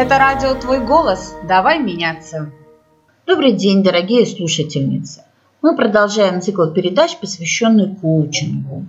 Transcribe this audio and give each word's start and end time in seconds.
Это 0.00 0.16
радио 0.16 0.54
«Твой 0.54 0.80
голос». 0.80 1.34
Давай 1.46 1.78
меняться. 1.78 2.50
Добрый 3.26 3.52
день, 3.52 3.82
дорогие 3.82 4.24
слушательницы. 4.24 5.24
Мы 5.60 5.76
продолжаем 5.76 6.40
цикл 6.40 6.68
передач, 6.68 7.18
посвященный 7.18 7.94
коучингу. 7.96 8.86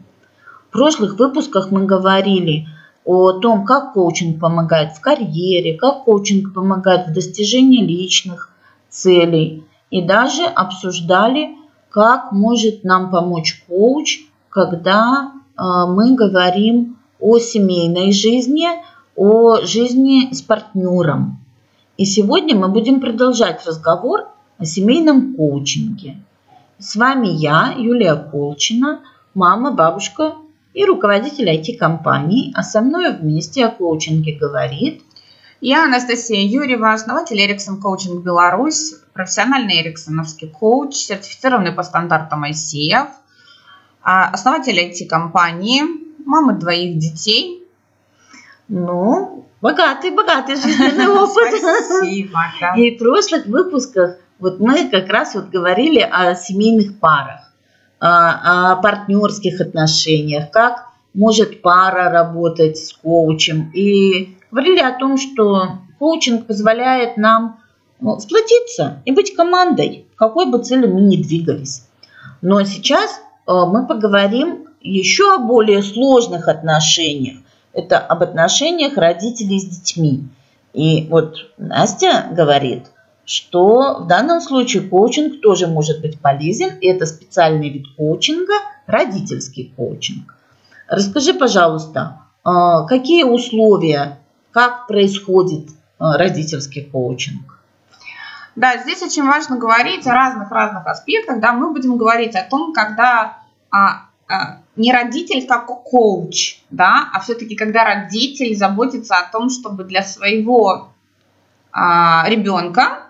В 0.70 0.71
прошлых 0.71 1.20
выпусках 1.20 1.70
мы 1.70 1.86
говорили 1.86 2.66
о 3.04 3.34
том, 3.34 3.66
как 3.66 3.92
коучинг 3.92 4.39
помогает 4.39 4.94
в 4.94 5.02
карьере, 5.02 5.78
как 5.78 6.06
коучинг 6.06 6.54
помогает 6.54 7.10
в 7.10 7.14
достижении 7.14 7.84
личных 7.84 8.50
целей. 8.88 9.66
И 9.90 10.02
даже 10.02 10.46
обсуждали, 10.46 11.58
как 11.90 12.32
может 12.32 12.86
нам 12.86 13.12
помочь 13.12 13.66
коуч, 13.68 14.22
когда 14.48 15.34
э, 15.34 15.62
мы 15.90 16.16
говорим 16.16 17.00
о 17.20 17.38
семейной 17.38 18.14
жизни, 18.14 18.70
о 19.23 19.62
жизни 19.62 20.34
с 20.34 20.41
партнером. 20.41 21.38
И 21.96 22.05
сегодня 22.05 22.55
мы 22.55 22.70
будем 22.70 23.00
продолжать 23.00 23.63
разговор 23.68 24.30
о 24.58 24.66
семейном 24.66 25.36
коучинге. 25.36 26.18
С 26.80 26.96
вами 26.96 27.27
я, 27.27 27.76
Юлия 27.77 28.16
Колчина, 28.16 29.02
мама, 29.36 29.73
бабушка 29.73 30.34
и 30.73 30.86
руководитель 30.86 31.52
IT-компании, 31.52 32.52
а 32.55 32.63
со 32.63 32.82
мной 32.82 33.16
вместе 33.16 33.63
о 33.63 33.70
коучинге 33.70 34.40
говорит 34.40 35.04
я 35.60 35.84
Анастасия 35.84 36.44
Юрьева, 36.44 36.91
основатель 36.91 37.40
Эриксон 37.40 37.80
Коучинг 37.80 38.24
Беларусь, 38.24 38.96
профессиональный 39.13 39.84
эриксоновский 39.84 40.48
коуч, 40.48 40.96
сертифицированный 40.96 41.74
по 41.74 41.84
стандартам 41.84 42.44
ICF, 42.46 43.10
а, 44.02 44.30
основатель 44.30 44.80
IT-компании, 44.80 45.84
мама 46.26 46.54
двоих 46.54 46.98
детей. 46.98 47.61
Ну, 48.74 49.46
богатый, 49.60 50.12
богатый 50.12 50.56
жизненный 50.62 51.10
опыт. 51.10 51.60
Спасибо. 51.60 52.40
И 52.78 52.96
в 52.96 53.00
прошлых 53.00 53.46
выпусках 53.46 54.16
вот 54.40 54.60
мы 54.62 54.90
как 54.90 55.10
раз 55.10 55.36
вот 55.36 55.50
говорили 55.50 56.00
о 56.00 56.36
семейных 56.36 56.98
парах, 57.00 57.52
о, 58.00 58.72
о 58.72 58.76
партнерских 58.78 59.60
отношениях, 59.60 60.52
как 60.52 60.88
может 61.13 61.62
пара 61.62 62.10
работать 62.10 62.78
с 62.78 62.94
коучем. 62.94 63.70
И 63.74 64.38
говорили 64.52 64.80
о 64.80 64.97
том, 64.97 65.17
что 65.17 65.80
коучинг 66.00 66.47
позволяет 66.47 67.17
нам 67.17 67.59
ну, 68.00 68.17
сплотиться 68.19 69.02
и 69.03 69.11
быть 69.11 69.35
командой, 69.35 70.08
какой 70.16 70.50
бы 70.50 70.59
цели 70.59 70.88
мы 70.88 71.02
ни 71.02 71.17
двигались. 71.17 71.89
Но 72.41 72.63
сейчас 72.63 73.19
э, 73.47 73.52
мы 73.52 73.85
поговорим 73.85 74.67
еще 74.80 75.35
о 75.35 75.39
более 75.39 75.83
сложных 75.83 76.47
отношениях. 76.47 77.39
Это 77.73 78.00
об 78.00 78.23
отношениях 78.23 78.97
родителей 78.97 79.59
с 79.59 79.66
детьми. 79.66 80.27
И 80.73 81.08
вот 81.09 81.36
Настя 81.58 82.28
говорит, 82.31 82.88
что 83.25 84.00
в 84.02 84.08
данном 84.08 84.41
случае 84.41 84.83
коучинг 84.83 85.41
тоже 85.41 85.67
может 85.67 86.02
быть 86.02 86.19
полезен. 86.19 86.78
И 86.80 86.88
это 86.88 87.05
специальный 87.05 87.69
вид 87.69 87.86
коучинга– 87.95 88.53
родительский 88.88 89.73
коучинг. 89.75 90.36
Расскажи, 90.88 91.33
пожалуйста, 91.33 92.23
э, 92.45 92.50
какие 92.88 93.23
условия, 93.23 94.19
как 94.52 94.88
происходит 94.88 95.69
э, 95.69 95.73
родительский 96.00 96.83
коучинг? 96.83 97.59
Да, 98.56 98.78
здесь 98.78 99.02
очень 99.02 99.25
важно 99.25 99.58
говорить 99.58 100.06
о 100.06 100.13
разных-разных 100.13 100.85
аспектах. 100.85 101.39
Да, 101.39 101.53
мы 101.53 101.72
будем 101.72 101.97
говорить 101.97 102.35
о 102.35 102.44
том, 102.44 102.73
когда 102.73 103.38
а, 103.69 104.08
а, 104.28 104.60
не 104.75 104.91
родитель 104.91 105.45
как 105.45 105.67
коуч, 105.67 106.61
да, 106.69 107.09
а 107.14 107.19
все-таки 107.19 107.55
когда 107.55 107.83
родитель 107.83 108.55
заботится 108.55 109.16
о 109.17 109.31
том, 109.31 109.50
чтобы 109.50 109.83
для 109.83 110.02
своего 110.02 110.89
а, 111.72 112.28
ребенка 112.28 113.03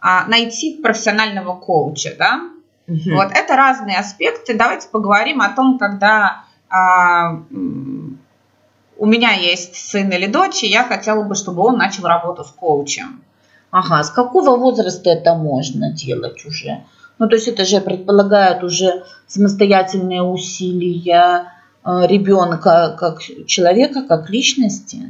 а, 0.00 0.26
найти 0.26 0.80
профессионального 0.80 1.56
коуча, 1.56 2.14
да. 2.18 2.42
Угу. 2.86 3.14
Вот 3.14 3.32
это 3.32 3.56
разные 3.56 3.98
аспекты. 3.98 4.54
Давайте 4.54 4.88
поговорим 4.88 5.40
о 5.40 5.50
том, 5.50 5.78
когда 5.78 6.44
а, 6.70 7.42
у 8.98 9.06
меня 9.06 9.32
есть 9.32 9.76
сын 9.76 10.10
или 10.10 10.26
дочь, 10.26 10.62
и 10.62 10.68
я 10.68 10.84
хотела 10.84 11.22
бы, 11.22 11.34
чтобы 11.34 11.62
он 11.62 11.78
начал 11.78 12.04
работу 12.04 12.44
с 12.44 12.50
коучем. 12.50 13.22
Ага, 13.70 14.02
с 14.02 14.10
какого 14.10 14.56
возраста 14.56 15.10
это 15.10 15.34
можно 15.34 15.92
делать 15.92 16.44
уже? 16.46 16.84
Ну, 17.18 17.28
то 17.28 17.36
есть 17.36 17.48
это 17.48 17.64
же 17.64 17.80
предполагает 17.80 18.62
уже 18.62 19.04
самостоятельные 19.26 20.22
усилия 20.22 21.52
э, 21.84 22.06
ребенка 22.06 22.96
как 22.98 23.22
человека, 23.46 24.04
как 24.06 24.30
личности. 24.30 25.02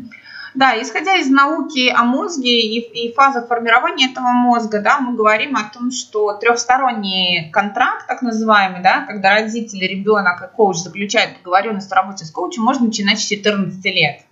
Да, 0.54 0.80
исходя 0.82 1.16
из 1.16 1.28
науки 1.28 1.88
о 1.88 2.04
мозге 2.04 2.60
и, 2.60 2.80
и 2.80 3.12
фазах 3.12 3.46
формирования 3.46 4.10
этого 4.10 4.28
мозга, 4.28 4.80
да, 4.80 4.98
мы 4.98 5.14
говорим 5.14 5.56
о 5.56 5.72
том, 5.72 5.90
что 5.90 6.32
трехсторонний 6.32 7.50
контракт, 7.50 8.06
так 8.08 8.22
называемый, 8.22 8.82
да, 8.82 9.04
когда 9.06 9.34
родители, 9.34 9.84
ребенок 9.84 10.42
и 10.42 10.56
коуч 10.56 10.78
заключают 10.78 11.36
договоренность 11.38 11.92
о 11.92 11.96
работе 11.96 12.24
с 12.24 12.30
коучем, 12.30 12.62
можно 12.62 12.86
начинать 12.86 13.20
с 13.20 13.26
14 13.26 13.84
лет. 13.84 14.22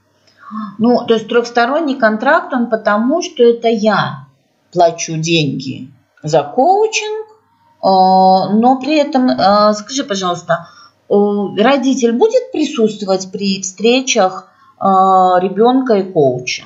Ну, 0.78 1.04
то 1.06 1.14
есть 1.14 1.28
трехсторонний 1.28 1.96
контракт, 1.96 2.52
он 2.52 2.70
потому, 2.70 3.22
что 3.22 3.42
это 3.42 3.68
я 3.68 4.26
плачу 4.72 5.16
деньги 5.18 5.90
за 6.22 6.42
коучинг, 6.42 7.35
но 7.88 8.78
при 8.80 8.96
этом, 8.96 9.28
э, 9.28 9.72
скажи, 9.74 10.04
пожалуйста, 10.04 10.68
родитель 11.08 12.12
будет 12.12 12.50
присутствовать 12.50 13.30
при 13.30 13.62
встречах 13.62 14.48
э, 14.80 14.84
ребенка 14.84 15.94
и 15.94 16.02
коуча? 16.02 16.64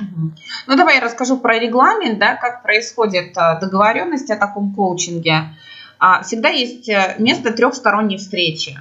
Ну, 0.67 0.77
давай 0.77 0.97
я 0.97 1.01
расскажу 1.01 1.37
про 1.37 1.59
регламент, 1.59 2.19
да, 2.19 2.37
как 2.37 2.63
происходит 2.63 3.35
договоренность 3.35 4.31
о 4.31 4.37
таком 4.37 4.75
коучинге. 4.75 5.55
А, 5.99 6.23
всегда 6.23 6.49
есть 6.49 6.89
место 7.19 7.53
трехсторонней 7.53 8.17
встречи. 8.17 8.79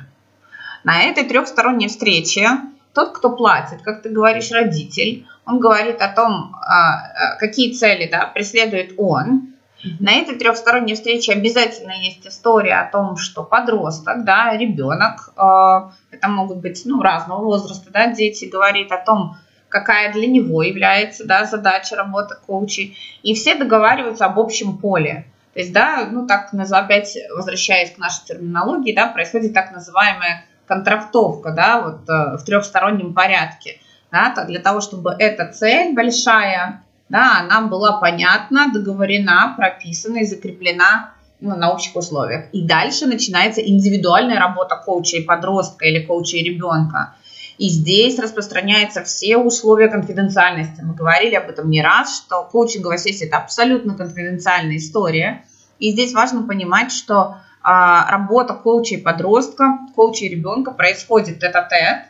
На 0.84 1.04
этой 1.04 1.26
трехсторонней 1.26 1.90
встрече 1.90 2.48
тот, 2.94 3.12
кто 3.12 3.30
платит, 3.32 3.82
как 3.82 4.02
ты 4.02 4.10
говоришь, 4.10 4.52
родитель, 4.52 5.26
он 5.46 5.60
говорит 5.60 6.02
о 6.02 6.10
том, 6.10 6.56
а, 6.62 6.94
а, 6.94 7.36
какие 7.38 7.74
цели 7.74 8.10
да, 8.10 8.26
преследует 8.26 8.94
он. 8.98 9.54
На 10.00 10.12
этой 10.12 10.35
трехсторонней 10.35 10.95
встрече 10.95 11.34
обязательно 11.34 11.91
есть 11.91 12.28
история 12.28 12.81
о 12.81 12.91
том, 12.91 13.16
что 13.16 13.44
подросток, 13.44 14.25
да, 14.25 14.56
ребенок, 14.57 15.31
а, 15.38 15.91
это 16.12 16.28
могут 16.28 16.57
быть 16.57 16.81
ну, 16.85 17.01
разного 17.01 17.44
возраста, 17.44 17.90
да, 17.91 18.07
дети, 18.07 18.45
говорит 18.45 18.91
о 18.91 18.97
том, 18.97 19.38
какая 19.69 20.12
для 20.12 20.28
него 20.28 20.63
является 20.63 21.25
да, 21.25 21.45
задача 21.45 21.95
работы 21.95 22.35
коучей, 22.45 22.97
и 23.23 23.34
все 23.34 23.56
договариваются 23.56 24.25
об 24.25 24.40
общем 24.40 24.78
поле. 24.78 25.25
То 25.53 25.59
есть, 25.59 25.73
да, 25.73 26.07
ну 26.11 26.28
так, 26.28 26.53
опять 26.53 27.17
возвращаясь 27.35 27.91
к 27.91 27.97
нашей 27.97 28.25
терминологии, 28.25 28.94
да, 28.94 29.07
происходит 29.07 29.53
так 29.53 29.72
называемая 29.72 30.46
контрактовка, 30.67 31.51
да, 31.51 31.81
вот 31.81 32.09
э, 32.09 32.38
в 32.38 32.44
трехстороннем 32.44 33.13
порядке, 33.13 33.79
да, 34.11 34.34
для 34.46 34.59
того, 34.59 34.81
чтобы 34.81 35.16
эта 35.17 35.51
цель 35.51 35.94
большая, 35.94 36.84
да, 37.09 37.40
она 37.40 37.62
была 37.62 37.94
понятна, 37.94 38.72
договорена, 38.72 39.56
прописана 39.58 40.20
и 40.20 40.25
закреплена 40.25 41.12
ну, 41.40 41.56
на 41.56 41.72
общих 41.72 41.96
условиях. 41.96 42.46
И 42.53 42.62
дальше 42.66 43.08
начинается 43.08 43.62
индивидуальная 43.62 44.40
работа 44.40 44.75
коуча 44.75 45.18
и 45.18 45.24
подростка 45.24 45.86
или 45.86 46.06
коуча 46.06 46.38
и 46.38 46.44
ребенка. 46.44 47.16
И 47.58 47.68
здесь 47.68 48.18
распространяются 48.20 49.03
все 49.03 49.38
условия 49.38 49.90
конфиденциальности. 49.90 50.81
Мы 50.81 50.94
говорили 50.94 51.36
об 51.36 51.50
этом 51.50 51.70
не 51.70 51.81
раз, 51.81 52.18
что 52.18 52.44
коучинговая 52.44 52.97
сессия– 52.97 53.26
это 53.28 53.38
абсолютно 53.38 53.96
конфиденциальная 53.96 54.78
история. 54.78 55.44
И 55.78 55.91
здесь 55.91 56.14
важно 56.14 56.44
понимать, 56.44 56.91
что 56.91 57.38
а, 57.62 58.09
работа 58.12 58.53
коуча 58.53 58.96
и 58.96 59.02
подростка, 59.02 59.80
коуча 59.96 60.26
и 60.26 60.30
ребенка 60.30 60.72
происходит 60.72 61.40
тет-а-тет, 61.40 62.09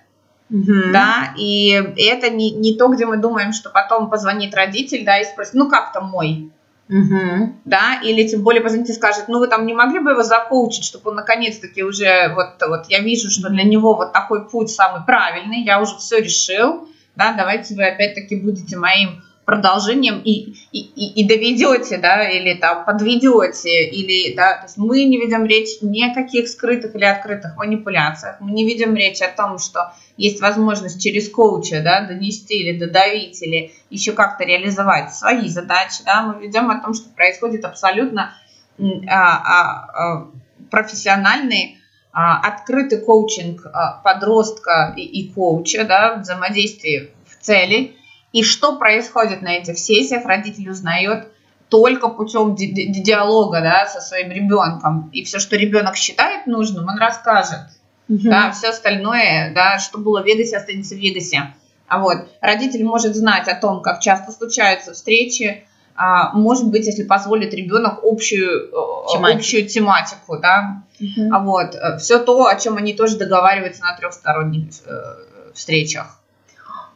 Угу. 0.50 0.92
Да, 0.92 1.34
и 1.38 1.70
это 1.98 2.30
не, 2.30 2.52
не 2.52 2.76
то, 2.76 2.88
где 2.88 3.06
мы 3.06 3.18
думаем, 3.18 3.54
что 3.54 3.70
потом 3.70 4.10
позвонит 4.10 4.56
родитель, 4.56 5.06
да, 5.06 5.19
и 5.19 5.25
спросит, 5.25 5.54
ну 5.54 5.69
как 5.69 5.94
там 5.94 6.10
мой? 6.10 6.51
Угу. 6.90 7.54
Да, 7.66 8.00
или 8.04 8.28
тем 8.28 8.42
более 8.42 8.62
позвонит 8.62 8.90
и 8.90 8.94
скажет, 8.94 9.25
ну 9.28 9.38
вы 9.38 9.48
там 9.48 9.68
не 9.68 9.74
могли 9.74 10.00
бы 10.00 10.12
его 10.12 10.24
закоучить, 10.24 10.84
чтобы 10.84 11.12
он 11.12 11.18
наконец-таки 11.18 11.84
уже, 11.84 12.34
вот, 12.34 12.56
вот 12.68 12.88
я 12.90 13.00
вижу, 13.00 13.30
что 13.30 13.50
для 13.50 13.63
него 13.63 13.94
вот 13.94 14.12
такой 14.12 14.50
путь 14.50 14.72
самый 14.72 15.06
правильный, 15.06 15.62
я 15.62 15.80
уже 15.80 15.98
все 15.98 16.19
решил, 16.19 16.88
да, 17.16 17.34
давайте 17.34 17.75
вы 17.75 17.86
опять-таки 17.86 18.36
будете 18.36 18.75
моим 18.75 19.22
продолжением 19.50 20.22
и, 20.24 20.54
и, 20.72 21.22
и 21.22 21.28
доведете, 21.28 21.98
да, 21.98 22.30
или 22.30 22.54
там 22.54 22.86
подведете, 22.86 23.90
или, 23.90 24.36
да, 24.36 24.57
то 24.57 24.66
есть 24.66 24.78
мы 24.78 25.06
не 25.06 25.18
ведем 25.18 25.44
речь 25.44 25.81
ни 25.81 26.04
о 26.04 26.13
каких 26.13 26.48
скрытых 26.48 26.94
или 26.94 27.04
открытых 27.04 27.57
манипуляциях, 27.57 28.36
мы 28.42 28.51
не 28.51 28.63
ведем 28.63 28.94
речь 28.96 29.24
о 29.24 29.36
том, 29.36 29.57
что 29.57 29.92
есть 30.18 30.40
возможность 30.40 31.01
через 31.01 31.30
коуча, 31.30 31.81
да, 31.81 32.01
донести 32.01 32.60
или 32.60 32.78
додавить, 32.78 33.42
или 33.42 33.72
еще 33.90 34.12
как-то 34.12 34.44
реализовать 34.44 35.16
свои 35.16 35.48
задачи, 35.50 36.04
да, 36.06 36.22
мы 36.22 36.46
ведем 36.46 36.69
о 36.69 36.80
том, 36.80 36.94
что 36.94 37.10
происходит 37.10 37.66
абсолютно 37.66 38.36
а, 38.80 38.84
а, 39.07 39.90
а, 39.94 40.28
профессиональный 40.69 41.80
открытый 42.12 43.00
коучинг 43.00 43.66
подростка 44.04 44.94
и, 44.96 45.01
и 45.01 45.34
коуча, 45.34 45.86
да, 45.86 46.18
взаимодействие 46.18 47.10
в 47.25 47.44
цели, 47.44 47.96
И 48.31 48.44
что 48.44 48.78
происходит 48.78 49.42
на 49.42 49.54
этих 49.54 49.80
сессиях, 49.80 50.26
родитель 50.26 50.70
узнает 50.70 51.28
только 51.70 52.10
путем 52.10 52.56
ди- 52.56 52.72
ди- 52.72 53.02
диалога 53.02 53.62
да, 53.62 53.86
со 53.88 54.02
своим 54.02 54.31
ребенком. 54.31 55.10
И 55.14 55.24
все, 55.24 55.40
что 55.40 55.56
ребенок 55.56 55.96
считает 55.96 56.48
нужным, 56.48 56.88
он 56.88 56.98
расскажет. 56.98 57.60
Мгм. 58.08 58.30
Да, 58.30 58.52
все 58.52 58.70
остальное, 58.70 59.52
да, 59.54 59.78
что 59.80 60.00
было 60.00 60.22
в 60.24 60.26
Вегасе, 60.26 60.58
останется 60.58 60.96
в 60.96 60.98
Вегасе. 61.00 61.54
А 61.88 62.00
вот 62.00 62.18
родитель 62.42 62.84
может 62.84 63.16
знать 63.16 63.48
о 63.48 63.56
том, 63.56 63.81
как 63.81 64.00
часто 64.00 64.32
случаются 64.32 64.94
встречи, 64.94 65.64
а, 65.96 66.32
может 66.34 66.68
быть, 66.70 66.86
если 66.86 67.04
позволит 67.04 67.54
ребенок 67.54 68.00
общую 68.04 68.68
э, 68.68 68.72
Тематику. 69.12 69.38
общую 69.40 69.68
тематику, 69.68 70.38
да, 70.40 70.84
Мгм. 71.00 71.34
а 71.34 71.40
вот 71.40 71.75
все 72.00 72.20
то, 72.20 72.46
о 72.48 72.56
чем 72.56 72.78
они 72.78 72.94
тоже 72.94 73.18
договариваются 73.18 73.82
на 73.84 73.96
трехсторонних 73.98 74.70
э, 74.86 75.52
встречах. 75.54 76.20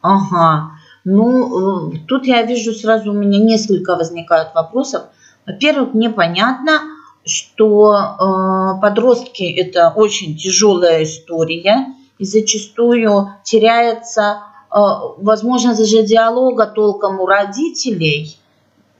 Ага. 0.00 0.70
Ну, 1.04 1.90
э, 1.90 1.98
тут 2.08 2.26
я 2.26 2.42
вижу 2.42 2.72
сразу 2.72 3.10
у 3.10 3.14
меня 3.14 3.38
несколько 3.38 3.94
возникают 3.96 4.54
вопросов. 4.54 5.04
Во-первых, 5.46 5.92
мне 5.92 6.08
понятно, 6.08 6.80
что 7.24 7.94
э, 7.94 8.80
подростки 8.80 9.44
это 9.44 9.92
очень 9.94 10.36
тяжелая 10.36 11.04
история, 11.04 11.94
и 12.18 12.24
зачастую 12.24 13.32
теряется 13.42 14.38
э, 14.70 14.76
возможность 15.18 15.78
даже 15.78 16.02
диалога 16.04 16.66
толком 16.66 17.20
у 17.20 17.26
родителей. 17.26 18.38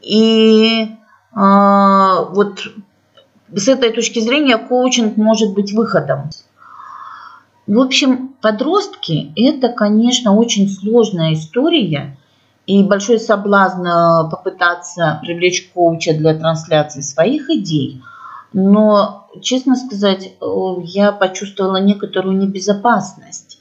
И 0.03 0.87
э, 0.87 1.37
вот 1.37 2.69
с 3.55 3.69
этой 3.69 3.93
точки 3.93 4.19
зрения 4.21 4.59
коучинг 4.59 5.17
может 5.17 5.55
быть 5.55 5.73
выходом. 5.73 6.31
В 7.67 7.81
общем, 7.81 8.35
подростки– 8.43 9.33
это, 9.37 9.71
конечно, 9.71 10.37
очень 10.37 10.69
сложная 10.69 11.33
история 11.33 12.17
и 12.67 12.83
большой 12.83 13.19
соблазн 13.19 13.87
э, 13.87 14.31
попытаться 14.31 15.19
привлечь 15.23 15.71
коуча 15.73 16.13
для 16.15 16.35
трансляции 16.35 17.01
своих 17.01 17.49
идей. 17.51 18.03
Но, 18.53 19.29
честно 19.41 19.77
сказать, 19.77 20.33
э, 20.41 20.47
я 20.85 21.13
почувствовала 21.13 21.79
некоторую 21.79 22.37
небезопасность. 22.37 23.61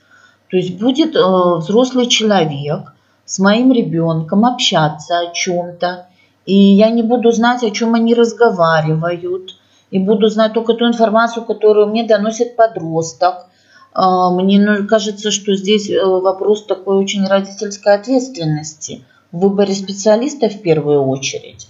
То 0.50 0.58
есть 0.58 0.78
будет 0.80 1.16
э, 1.16 1.20
взрослый 1.20 2.08
человек 2.08 2.94
с 3.26 3.40
моим 3.40 3.72
ребенком 3.72 4.46
общаться 4.46 5.20
о 5.20 5.34
чем-то, 5.34 6.08
и 6.46 6.56
я 6.56 6.90
не 6.90 7.04
буду 7.04 7.32
знать, 7.32 7.64
о 7.64 7.72
чем 7.72 7.96
они 7.96 8.14
разговаривают, 8.14 9.56
и 9.92 10.00
буду 10.00 10.28
знать 10.28 10.54
только 10.54 10.74
ту 10.74 10.88
информацию, 10.88 11.46
которую 11.46 11.88
мне 11.88 12.06
доносит 12.06 12.56
подросток. 12.56 13.48
А, 13.94 14.32
Мне 14.32 14.60
ну, 14.60 14.88
кажется, 14.88 15.32
что 15.32 15.56
здесь 15.56 15.90
э, 15.90 16.04
вопрос 16.04 16.66
такой 16.66 16.98
очень 16.98 17.26
родительской 17.28 17.94
ответственности 17.94 19.06
в 19.32 19.40
выборе 19.40 19.74
специалиста 19.74 20.50
в 20.50 20.62
первую 20.62 21.04
очередь. 21.04 21.68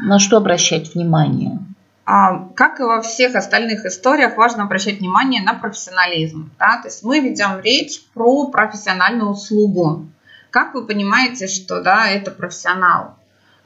На 0.00 0.18
что 0.18 0.38
обращать 0.38 0.94
внимание? 0.94 1.58
А, 2.04 2.48
как 2.54 2.80
и 2.80 2.84
во 2.84 3.02
всех 3.02 3.34
остальных 3.34 3.84
историях, 3.84 4.36
важно 4.36 4.64
обращать 4.64 5.00
внимание 5.00 5.42
на 5.42 5.54
профессионализм. 5.54 6.50
Да? 6.58 6.80
То 6.80 6.88
есть 6.88 7.02
мы 7.02 7.20
ведем 7.20 7.60
речь 7.60 8.02
про 8.14 8.46
профессиональную 8.48 9.30
услугу. 9.30 10.06
Как 10.50 10.74
вы 10.74 10.84
понимаете, 10.84 11.46
что 11.48 11.82
да, 11.82 12.08
это 12.08 12.30
профессионал? 12.30 13.14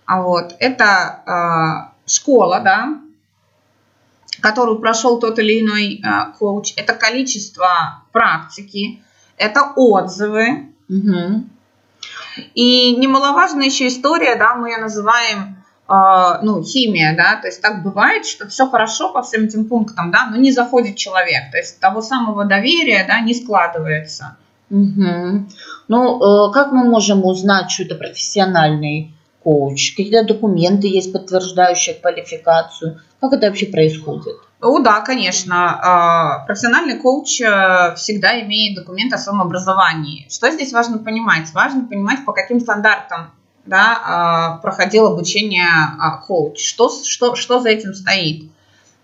А 0.04 0.22
вот 0.22 0.54
это 0.58 0.84
а, 1.26 1.92
школа, 2.06 2.60
да, 2.60 3.00
которую 4.40 4.78
прошел 4.78 5.18
тот 5.18 5.38
или 5.38 5.60
иной 5.60 6.00
а, 6.04 6.32
коуч. 6.32 6.72
Это 6.76 6.94
количество 6.94 8.02
практики, 8.12 9.02
это 9.36 9.72
отзывы, 9.76 10.68
Мгм. 10.88 11.50
и 12.54 12.94
немаловажная 12.96 13.66
еще 13.66 13.88
история, 13.88 14.36
да, 14.36 14.54
мы 14.54 14.70
ее 14.70 14.78
называем 14.78 15.56
э, 15.88 16.38
ну, 16.42 16.62
химия, 16.62 17.16
да, 17.16 17.36
то 17.40 17.48
есть 17.48 17.60
так 17.60 17.82
бывает, 17.82 18.24
что 18.26 18.48
все 18.48 18.68
хорошо 18.68 19.12
по 19.12 19.22
всем 19.22 19.44
этим 19.44 19.66
пунктам, 19.66 20.10
да, 20.10 20.28
но 20.30 20.36
не 20.36 20.52
заходит 20.52 20.96
человек, 20.96 21.50
то 21.50 21.58
есть 21.58 21.80
того 21.80 22.02
самого 22.02 22.44
доверия, 22.44 23.04
да, 23.06 23.20
не 23.20 23.34
складывается. 23.34 24.36
Мгм. 24.70 25.48
Ну, 25.88 26.48
э, 26.48 26.52
как 26.52 26.72
мы 26.72 26.84
можем 26.84 27.24
узнать, 27.24 27.70
что 27.70 27.84
это 27.84 27.94
профессиональный 27.94 29.15
коуч? 29.46 29.94
Какие 29.96 30.26
документы 30.26 30.88
есть, 30.88 31.12
подтверждающие 31.12 31.94
квалификацию? 31.94 33.00
Как 33.20 33.32
это 33.32 33.46
вообще 33.46 33.66
происходит? 33.66 34.34
Ну 34.60 34.82
да, 34.82 35.02
конечно, 35.02 36.40
э, 36.42 36.46
профессиональный 36.46 36.98
коуч 36.98 37.40
э, 37.40 37.94
всегда 37.94 38.40
имеет 38.40 38.74
документ 38.76 39.12
о 39.12 39.18
своем 39.18 39.40
образовании. 39.40 40.26
Что 40.28 40.50
здесь 40.50 40.72
важно 40.72 40.98
понимать? 40.98 41.52
Важно 41.54 41.86
понимать, 41.86 42.24
по 42.24 42.32
каким 42.32 42.58
стандартам 42.58 43.30
да, 43.66 44.58
э, 44.58 44.62
проходил 44.62 45.06
обучение 45.06 45.68
э, 45.68 46.26
коуч, 46.26 46.58
что, 46.58 46.90
что, 47.04 47.36
что 47.36 47.60
за 47.60 47.68
этим 47.68 47.94
стоит. 47.94 48.50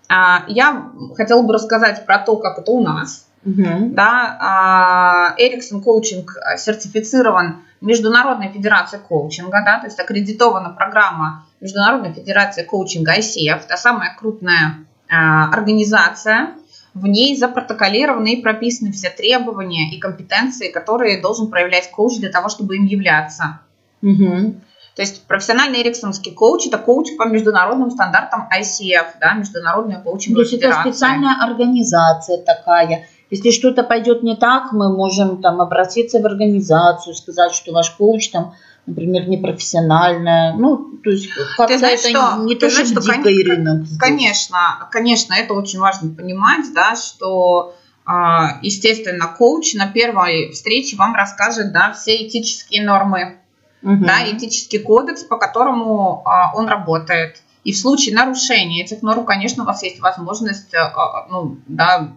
А, 0.09 0.43
Я 0.49 0.91
хотела 1.15 1.41
бы 1.41 1.53
рассказать 1.53 2.05
про 2.05 2.19
то, 2.19 2.35
как 2.35 2.59
это 2.59 2.71
у 2.71 2.83
нас. 2.83 3.27
Мгм. 3.45 3.93
Да, 3.93 5.35
Эриксон 5.37 5.81
коучинг 5.81 6.37
сертифицирован 6.57 7.63
Международной 7.81 8.49
федерацией 8.49 9.01
коучинга, 9.01 9.61
да, 9.65 9.79
то 9.79 9.87
есть 9.87 9.99
аккредитована 9.99 10.69
программа 10.69 11.45
Международной 11.59 12.13
федерации 12.13 12.63
коучинга 12.63 13.17
ICF, 13.19 13.67
та 13.67 13.75
самая 13.75 14.15
крупная 14.17 14.85
а, 15.09 15.49
организация. 15.51 16.51
В 16.93 17.07
ней 17.07 17.35
запротоколированы 17.35 18.35
и 18.35 18.41
прописаны 18.41 18.91
все 18.91 19.09
требования 19.09 19.91
и 19.93 19.99
компетенции, 19.99 20.71
которые 20.71 21.21
должен 21.21 21.49
проявлять 21.49 21.89
коуч 21.91 22.19
для 22.19 22.29
того, 22.29 22.49
чтобы 22.49 22.75
им 22.77 22.85
являться. 22.85 23.59
Мгм. 24.01 24.61
То 24.95 25.01
есть 25.01 25.25
профессиональный 25.25 25.81
эриксонский 25.81 26.31
коуч– 26.33 26.67
это 26.67 26.77
коуч 26.77 27.07
по 27.17 27.27
международным 27.27 27.89
стандартам 27.89 28.47
ICF, 28.55 29.07
да, 29.19 29.33
Международная 29.33 29.97
То 29.97 30.03
коучинговая 30.03 30.43
есть 30.43 30.53
это 30.53 30.67
федерация. 30.67 30.91
специальная 30.91 31.43
организация 31.43 32.37
такая. 32.43 33.07
Если 33.33 33.49
что-то 33.49 33.81
пойдет 33.83 34.21
не 34.21 34.35
так, 34.35 34.71
мы 34.73 34.95
можем 34.95 35.41
там 35.41 35.59
обратиться 35.59 36.19
в 36.19 36.25
организацию, 36.27 37.15
сказать, 37.15 37.51
что 37.55 37.71
ваш 37.71 37.89
коуч 37.89 38.29
там, 38.29 38.53
например, 38.85 39.27
непрофессиональная. 39.27 40.53
Ну, 40.53 40.91
то 41.03 41.09
есть 41.09 41.29
как-то 41.57 41.73
это 41.73 41.97
что- 41.97 42.43
не 42.43 42.53
то, 42.55 42.69
что 42.69 42.85
что, 42.85 43.01
дикий 43.01 43.43
кон- 43.43 43.51
рынок. 43.55 43.85
здесь. 43.87 43.97
Конечно, 43.97 44.87
конечно, 44.91 45.33
это 45.33 45.55
очень 45.55 45.79
важно 45.79 46.13
понимать, 46.13 46.65
да, 46.75 46.95
что, 46.95 47.73
а, 48.05 48.59
естественно, 48.61 49.25
коуч 49.35 49.73
на 49.73 49.87
первой 49.87 50.51
встрече 50.51 50.95
вам 50.95 51.15
расскажет, 51.15 51.71
да, 51.73 51.91
все 51.93 52.27
этические 52.27 52.85
нормы, 52.85 53.39
Мгм. 53.81 54.05
да, 54.05 54.29
этический 54.29 54.77
кодекс, 54.77 55.23
по 55.23 55.37
которому 55.37 56.21
а, 56.25 56.51
он 56.55 56.67
работает. 56.67 57.41
И 57.63 57.71
в 57.71 57.77
случае 57.79 58.13
нарушения 58.13 58.83
этих 58.83 59.01
норм, 59.01 59.25
конечно, 59.25 59.63
у 59.63 59.65
вас 59.65 59.81
есть 59.81 59.99
возможность, 60.01 60.71
а, 60.75 61.25
ну, 61.31 61.57
да, 61.67 62.09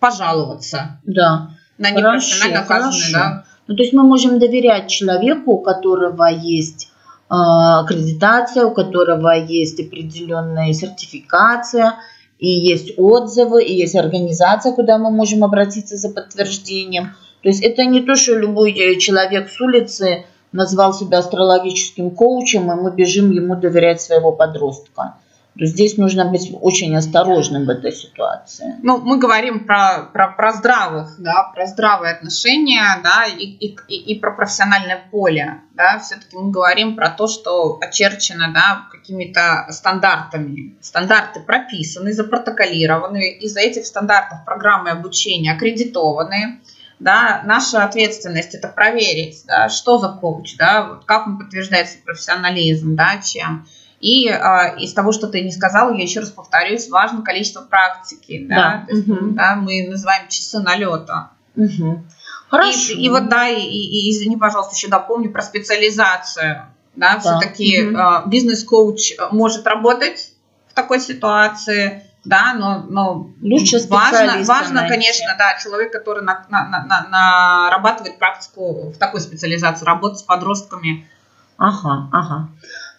пожаловаться 0.00 0.98
Да. 1.04 1.50
на 1.78 1.90
непрофессионально 1.90 2.60
оказанные, 2.60 3.12
да, 3.12 3.44
Ну, 3.68 3.76
то 3.76 3.82
есть 3.82 3.92
мы 3.92 4.02
можем 4.02 4.38
доверять 4.40 4.90
человеку, 4.90 5.52
у 5.52 5.58
которого 5.58 6.24
есть 6.24 6.88
э, 7.30 7.34
аккредитация, 7.34 8.64
у 8.64 8.72
которого 8.72 9.32
есть 9.36 9.78
определенная 9.78 10.72
сертификация, 10.72 11.94
и 12.40 12.48
есть 12.48 12.94
отзывы, 12.96 13.62
и 13.62 13.72
есть 13.72 13.94
организация, 13.94 14.72
куда 14.72 14.98
мы 14.98 15.10
можем 15.10 15.44
обратиться 15.44 15.96
за 15.96 16.08
подтверждением. 16.08 17.14
То 17.42 17.48
есть 17.48 17.62
это 17.62 17.84
не 17.84 18.00
то, 18.00 18.16
что 18.16 18.34
любой 18.34 18.72
э, 18.72 18.98
человек 18.98 19.48
с 19.50 19.60
улицы 19.60 20.24
назвал 20.52 20.92
себя 20.92 21.18
астрологическим 21.18 22.10
коучем, 22.10 22.72
и 22.72 22.74
мы 22.74 22.90
бежим 22.90 23.30
ему 23.30 23.56
доверять 23.56 24.00
своего 24.00 24.32
подростка. 24.32 25.14
Здесь 25.56 25.98
нужно 25.98 26.24
быть 26.26 26.50
очень 26.60 26.96
осторожным 26.96 27.66
в 27.66 27.70
этой 27.70 27.92
ситуации. 27.92 28.76
Ну, 28.82 28.98
мы 28.98 29.18
говорим 29.18 29.66
про, 29.66 30.08
про, 30.12 30.28
про 30.28 30.52
здравых, 30.52 31.16
да, 31.18 31.50
про 31.54 31.66
здравые 31.66 32.14
отношения, 32.14 32.82
да, 33.02 33.26
и, 33.26 33.44
и, 33.44 33.74
и, 33.94 34.18
про 34.18 34.30
профессиональное 34.32 35.02
поле, 35.10 35.60
да, 35.74 35.98
все-таки 35.98 36.36
мы 36.36 36.50
говорим 36.50 36.96
про 36.96 37.10
то, 37.10 37.26
что 37.26 37.78
очерчено, 37.80 38.52
да, 38.54 38.86
какими-то 38.90 39.66
стандартами. 39.70 40.76
Стандарты 40.80 41.40
прописаны, 41.40 42.12
запротоколированы, 42.12 43.32
из-за 43.40 43.60
этих 43.60 43.86
стандартов 43.86 44.44
программы 44.44 44.90
обучения 44.90 45.52
аккредитованы, 45.52 46.60
да, 47.00 47.42
наша 47.44 47.82
ответственность 47.82 48.54
это 48.54 48.68
проверить, 48.68 49.42
да, 49.46 49.68
что 49.68 49.98
за 49.98 50.08
коуч, 50.08 50.56
да, 50.56 50.86
вот 50.86 51.04
как 51.06 51.26
он 51.26 51.38
подтверждает 51.38 51.88
свой 51.88 52.02
профессионализм, 52.02 52.94
да, 52.94 53.20
чем. 53.22 53.66
И 54.00 54.28
а, 54.28 54.74
из 54.78 54.94
того, 54.94 55.12
что 55.12 55.28
ты 55.28 55.42
не 55.42 55.52
сказал, 55.52 55.92
я 55.92 56.02
еще 56.02 56.20
раз 56.20 56.30
повторюсь, 56.30 56.88
важно 56.88 57.22
количество 57.22 57.60
практики, 57.60 58.46
да, 58.48 58.56
Да, 58.56 58.86
То 58.86 58.96
есть, 58.96 59.34
да, 59.34 59.56
мы 59.56 59.88
называем 59.88 60.28
часы 60.28 60.58
налета. 60.60 61.30
Мгм. 61.54 62.08
Хорошо. 62.48 62.94
И, 62.94 63.04
и 63.04 63.08
вот 63.10 63.28
да, 63.28 63.48
и, 63.48 63.60
и- 63.60 64.10
извини, 64.10 64.36
пожалуйста, 64.36 64.74
еще 64.74 64.88
дополню 64.88 65.30
про 65.30 65.42
специализацию, 65.42 66.66
да, 66.96 67.14
Да, 67.14 67.20
все-таки 67.20 67.82
мгм. 67.82 68.30
бизнес-коуч 68.30 69.12
может 69.30 69.66
работать 69.66 70.32
в 70.68 70.74
такой 70.74 71.00
ситуации, 71.00 72.02
да, 72.24 72.54
но, 72.54 72.84
но 72.88 73.30
Лучше 73.42 73.78
важно, 73.88 74.42
важно 74.44 74.88
конечно, 74.88 75.34
да, 75.38 75.58
человек, 75.62 75.92
который 75.92 76.22
на, 76.24 76.44
на, 76.48 76.68
на, 76.68 76.84
на, 76.84 77.08
нарабатывает 77.08 78.18
практику 78.18 78.90
в 78.90 78.98
такой 78.98 79.20
специализации, 79.20 79.84
работать 79.84 80.20
с 80.20 80.22
подростками. 80.22 81.08
Ага, 81.56 82.08
ага. 82.12 82.48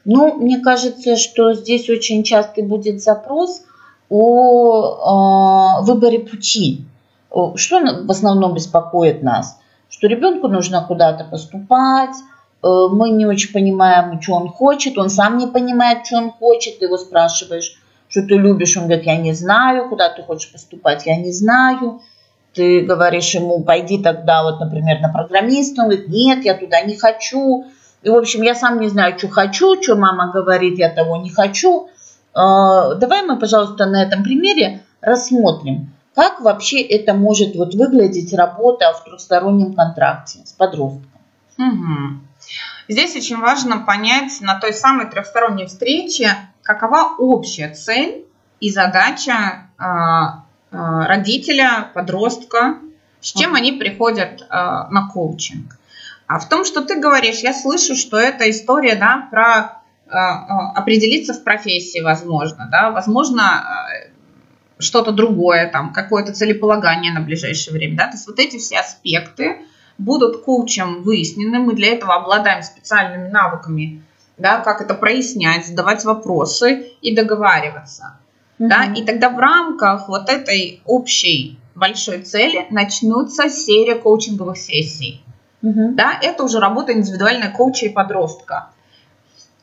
Ну, 0.06 0.36
мне 0.36 0.60
кажется, 0.60 1.16
что 1.16 1.54
здесь 1.54 1.90
очень 1.90 2.24
часто 2.24 2.64
будет 2.64 3.02
запрос 3.02 3.62
о 4.10 5.80
э, 5.82 5.86
выборе 5.86 6.20
пути. 6.20 6.86
Что 7.56 7.80
в 7.80 8.12
основном 8.12 8.54
беспокоит 8.54 9.24
нас? 9.24 9.58
Что 9.90 10.08
ребенку 10.08 10.48
нужно 10.48 10.84
куда-то 10.86 11.24
поступать, 11.26 12.16
э, 12.64 12.68
мы 12.68 13.12
не 13.12 13.26
очень 13.26 13.54
понимаем, 13.54 14.22
что 14.22 14.34
он 14.34 14.50
хочет, 14.50 14.98
он 14.98 15.10
сам 15.10 15.38
не 15.38 15.48
понимает, 15.48 16.06
что 16.06 16.18
он 16.18 16.32
хочет, 16.32 16.80
ты 16.80 16.86
его 16.86 16.98
спрашиваешь, 16.98 17.78
что 18.10 18.22
ты 18.24 18.36
любишь, 18.36 18.76
он 18.76 18.84
говорит, 18.84 19.06
я 19.06 19.18
не 19.18 19.34
знаю, 19.34 19.88
куда 19.88 20.10
ты 20.10 20.24
хочешь 20.24 20.52
поступать, 20.52 21.06
я 21.06 21.16
не 21.16 21.32
знаю. 21.32 22.02
Ты 22.54 22.82
говоришь 22.82 23.34
ему, 23.34 23.64
пойди 23.64 24.04
тогда, 24.04 24.44
вот, 24.44 24.60
например, 24.60 25.00
на 25.00 25.08
программиста, 25.08 25.84
он 25.84 25.90
говорит, 25.90 26.10
нет, 26.10 26.44
я 26.44 26.54
туда 26.54 26.82
не 26.82 26.98
хочу. 26.98 27.66
И, 28.04 28.10
в 28.10 28.16
общем, 28.16 28.42
я 28.42 28.56
сам 28.56 28.80
не 28.80 28.90
знаю, 28.90 29.18
что 29.18 29.28
хочу, 29.30 29.82
что 29.82 29.96
мама 29.96 30.32
говорит, 30.32 30.78
я 30.78 30.90
того 30.90 31.18
не 31.18 31.30
хочу. 31.30 31.90
А, 32.34 32.96
давай 32.96 33.24
мы, 33.24 33.38
пожалуйста, 33.38 33.86
на 33.86 34.02
этом 34.02 34.24
примере 34.24 34.84
рассмотрим, 35.02 35.94
как 36.16 36.42
вообще 36.42 36.82
это 36.82 37.14
может 37.14 37.56
вот 37.56 37.76
выглядеть 37.76 38.34
работа 38.34 38.94
в 38.94 39.04
трехстороннем 39.04 39.74
контракте 39.74 40.40
с 40.46 40.54
подростком. 40.54 41.10
Угу. 41.58 42.20
Здесь 42.88 43.16
очень 43.16 43.38
важно 43.38 43.80
понять 43.80 44.42
на 44.42 44.60
той 44.60 44.74
самой 44.74 45.10
трехсторонней 45.10 45.68
встрече, 45.68 46.36
какова 46.64 47.16
общая 47.18 47.70
цель 47.70 48.26
и 48.60 48.70
задача 48.70 49.70
а, 49.78 50.44
а, 50.72 51.08
родителя, 51.08 51.90
подростка, 51.94 52.78
с 53.20 53.32
чем 53.34 53.54
они 53.54 53.74
приходят 53.74 54.48
на 54.50 55.08
коучинг. 55.14 55.78
А 56.32 56.40
в 56.40 56.48
том, 56.48 56.64
что 56.64 56.82
ты 56.82 56.98
говоришь, 56.98 57.40
я 57.40 57.54
слышу, 57.54 57.94
что 57.94 58.18
это 58.18 58.50
история 58.50 58.96
да, 58.96 59.28
про 59.30 59.82
определиться 60.76 61.34
в 61.34 61.44
профессии, 61.44 62.00
возможно, 62.00 62.70
да, 62.72 62.92
возможно, 62.92 63.66
что-то 64.80 65.12
другое, 65.12 65.70
там, 65.70 65.92
какое-то 65.92 66.34
целеполагание 66.34 67.12
на 67.12 67.20
ближайшее 67.20 67.74
время, 67.74 67.98
да, 67.98 68.06
то 68.08 68.14
есть 68.14 68.28
вот 68.28 68.40
эти 68.40 68.58
все 68.60 68.80
аспекты 68.80 69.58
будут 69.98 70.44
коучем 70.44 71.04
выяснены, 71.04 71.60
мы 71.60 71.76
для 71.76 71.94
этого 71.94 72.16
обладаем 72.16 72.64
специальными 72.64 73.28
навыками 73.28 74.02
да, 74.38 74.62
как 74.62 74.82
это 74.82 74.94
прояснять, 74.94 75.68
задавать 75.68 76.06
вопросы 76.06 76.94
и 77.02 77.14
договариваться. 77.14 78.16
Угу. 78.58 78.70
Да, 78.70 78.86
и 78.86 79.04
тогда 79.04 79.30
в 79.30 79.38
рамках 79.38 80.08
вот 80.08 80.30
этой 80.30 80.82
общей 80.86 81.60
большой 81.76 82.22
цели 82.22 82.68
начнутся 82.70 83.50
серия 83.50 83.96
коучинговых 83.96 84.58
сессий. 84.58 85.24
Угу. 85.62 85.94
Да, 85.94 86.18
это 86.22 86.44
уже 86.44 86.60
работа 86.60 86.94
индивидуальная 86.94 87.52
коуча 87.52 87.86
и 87.86 87.90
подростка. 87.90 88.70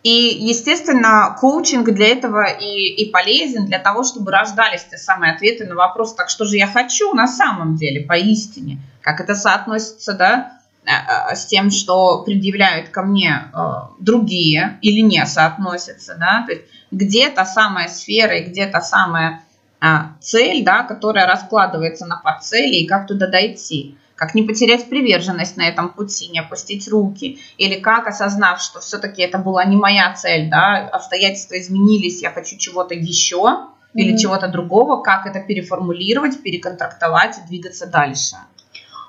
И, 0.04 0.10
естественно, 0.10 1.36
коучинг 1.40 1.90
для 1.90 2.08
этого 2.08 2.44
и, 2.44 2.86
и 2.86 3.10
полезен, 3.10 3.66
для 3.66 3.80
того, 3.80 4.04
чтобы 4.04 4.30
рождались 4.30 4.84
те 4.84 4.96
самые 4.96 5.34
ответы 5.34 5.66
на 5.66 5.74
вопрос, 5.74 6.14
так 6.14 6.28
что 6.28 6.44
же 6.44 6.56
я 6.56 6.68
хочу 6.68 7.12
на 7.14 7.26
самом 7.26 7.74
деле, 7.74 8.06
поистине, 8.06 8.78
как 9.02 9.20
это 9.20 9.34
соотносится, 9.34 10.14
да, 10.14 10.58
Э, 10.88 11.34
с 11.34 11.44
тем, 11.44 11.70
что 11.70 12.22
предъявляют 12.22 12.88
ко 12.88 13.02
мне 13.02 13.50
э, 13.52 13.58
другие 13.98 14.78
или 14.80 15.00
не 15.00 15.24
соотносятся, 15.26 16.16
да, 16.18 16.44
то 16.46 16.52
есть 16.52 16.64
где 16.90 17.28
та 17.28 17.44
самая 17.44 17.88
сфера 17.88 18.38
и 18.38 18.44
где 18.44 18.66
та 18.66 18.80
самая 18.80 19.42
а, 19.80 20.12
цель, 20.20 20.64
да, 20.64 20.84
которая 20.84 21.26
раскладывается 21.26 22.06
на 22.06 22.16
подцели 22.16 22.76
и 22.76 22.86
как 22.86 23.06
туда 23.06 23.26
дойти, 23.26 23.98
как 24.18 24.34
не 24.34 24.42
потерять 24.42 24.88
приверженность 24.88 25.56
на 25.56 25.62
этом 25.62 25.90
пути, 25.90 26.28
не 26.28 26.40
опустить 26.40 26.88
руки, 26.88 27.38
или 27.56 27.78
как, 27.78 28.08
осознав, 28.08 28.60
что 28.60 28.80
все-таки 28.80 29.22
это 29.22 29.38
была 29.38 29.64
не 29.64 29.76
моя 29.76 30.12
цель, 30.14 30.50
да, 30.50 30.88
обстоятельства 30.92 31.58
изменились, 31.58 32.20
я 32.20 32.32
хочу 32.32 32.58
чего-то 32.58 32.94
еще 32.94 33.36
mm-hmm. 33.36 33.68
или 33.94 34.16
чего-то 34.16 34.48
другого, 34.48 35.00
как 35.02 35.26
это 35.26 35.38
переформулировать, 35.40 36.42
переконтрактовать 36.42 37.38
и 37.38 37.46
двигаться 37.46 37.86
дальше. 37.86 38.36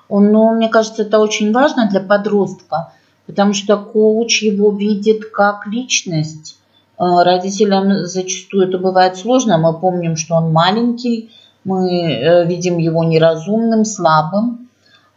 Но 0.08 0.52
мне 0.52 0.68
кажется, 0.68 1.02
это 1.02 1.18
очень 1.18 1.52
важно 1.52 1.88
для 1.88 2.00
подростка, 2.00 2.92
потому 3.26 3.52
что 3.52 3.78
коуч 3.78 4.42
его 4.42 4.70
видит 4.70 5.30
как 5.30 5.66
личность. 5.66 6.56
Э, 6.98 7.24
родителям 7.24 8.06
зачастую 8.06 8.68
это 8.68 8.78
бывает 8.78 9.16
сложно. 9.16 9.58
Мы 9.58 9.76
помним, 9.76 10.14
что 10.14 10.36
он 10.36 10.52
маленький, 10.52 11.30
мы 11.64 11.90
э, 11.90 12.46
видим 12.46 12.78
его 12.78 13.02
неразумным, 13.02 13.84
слабым. 13.84 14.69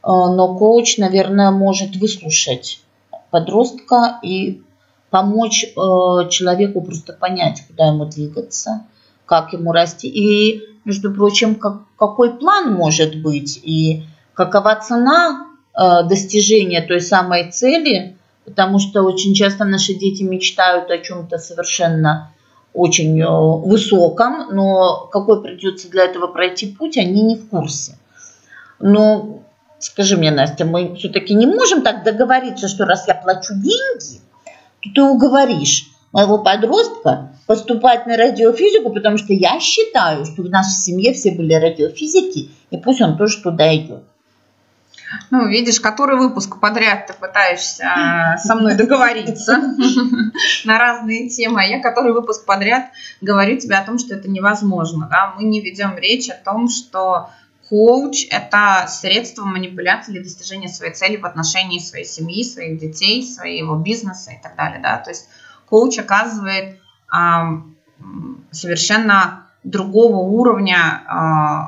Э, 0.04 0.08
но 0.08 0.56
коуч, 0.56 0.98
наверное, 0.98 1.52
может 1.52 1.96
выслушать 1.96 2.82
подростка 3.32 4.20
и 4.22 4.62
помочь 5.10 5.66
человеку 5.76 6.82
просто 6.82 7.14
понять, 7.14 7.64
куда 7.68 7.88
ему 7.88 8.06
двигаться, 8.06 8.86
как 9.26 9.54
ему 9.54 9.72
расти. 9.72 10.08
И, 10.08 10.64
между 10.86 11.14
прочим, 11.14 11.56
как, 11.56 11.84
какой 11.98 12.38
план 12.38 12.74
может 12.74 13.22
быть. 13.22 13.60
И 13.64 14.04
какова 14.34 14.76
цена 14.76 15.48
э, 15.74 16.04
достижения 16.08 16.82
той 16.82 17.02
самой 17.02 17.52
цели, 17.52 18.18
потому 18.46 18.80
что 18.80 19.04
очень 19.04 19.34
часто 19.34 19.66
наши 19.66 19.94
дети 19.94 20.24
мечтают 20.24 20.90
о 20.90 20.98
чем-то 20.98 21.38
совершенно 21.38 22.32
очень 22.74 23.20
э, 23.22 23.28
высоком, 23.28 24.48
но 24.52 25.08
какой 25.12 25.42
придется 25.42 25.90
для 25.90 26.06
этого 26.06 26.28
пройти 26.28 26.68
путь, 26.68 26.98
они 26.98 27.22
не 27.22 27.36
в 27.36 27.50
курсе. 27.50 27.98
Но 28.80 29.43
скажи 29.84 30.18
мне, 30.18 30.32
Настя, 30.32 30.66
мы 30.66 30.96
все-таки 30.96 31.34
не 31.34 31.46
можем 31.46 31.82
так 31.82 32.04
договориться, 32.04 32.68
что 32.68 32.86
раз 32.86 33.08
я 33.08 33.16
плачу 33.16 33.54
деньги, 33.54 34.22
то 34.82 34.90
ты 34.94 35.02
уговоришь 35.02 35.90
моего 36.12 36.38
подростка 36.38 37.32
поступать 37.48 38.06
на 38.06 38.16
радиофизику, 38.16 38.92
потому 38.92 39.18
что 39.18 39.34
я 39.34 39.60
считаю, 39.60 40.26
что 40.26 40.44
в 40.44 40.50
нашей 40.50 40.72
семье 40.72 41.14
все 41.14 41.32
были 41.32 41.54
радиофизики, 41.54 42.52
и 42.70 42.78
пусть 42.78 43.02
он 43.02 43.18
тоже 43.18 43.42
туда 43.42 43.76
идет. 43.76 44.04
Ну, 45.30 45.48
видишь, 45.48 45.80
который 45.80 46.18
выпуск 46.18 46.60
подряд 46.60 47.08
ты 47.08 47.14
пытаешься 47.14 47.84
э, 47.84 48.38
со 48.38 48.56
мной 48.56 48.76
договориться 48.76 49.58
на 50.66 50.80
разные 50.80 51.30
темы, 51.30 51.62
а 51.62 51.66
я 51.66 51.82
который 51.82 52.14
выпуск 52.14 52.46
подряд 52.46 52.86
говорю 53.22 53.60
тебе 53.60 53.76
о 53.76 53.86
том, 53.86 54.00
что 54.00 54.16
это 54.16 54.30
невозможно. 54.30 55.08
Да? 55.10 55.34
Мы 55.38 55.44
не 55.44 55.62
ведем 55.62 55.98
речь 55.98 56.30
о 56.30 56.36
том, 56.36 56.68
что 56.68 57.30
коуч– 57.74 58.28
это 58.30 58.86
средство 58.88 59.46
манипуляции 59.46 60.12
для 60.12 60.22
достижения 60.22 60.68
своей 60.68 60.94
цели 60.94 61.18
в 61.18 61.26
отношении 61.26 61.80
своей 61.80 62.06
семьи, 62.06 62.44
своих 62.44 62.80
детей, 62.80 63.24
своего 63.24 63.78
бизнеса 63.78 64.30
и 64.30 64.40
так 64.40 64.56
далее. 64.56 64.80
Да? 64.80 65.00
То 65.00 65.10
есть 65.10 65.28
коуч 65.68 65.98
оказывает 65.98 66.80
совершенно 68.52 69.48
другого 69.64 70.18
уровня 70.18 71.02